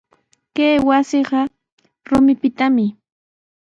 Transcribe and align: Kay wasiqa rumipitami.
Kay 0.55 0.75
wasiqa 0.87 1.39
rumipitami. 2.09 2.85